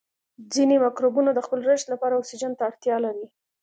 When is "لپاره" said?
1.93-2.13